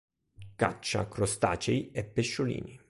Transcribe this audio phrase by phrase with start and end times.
[0.55, 2.79] Caccia crostacei e pesciolini.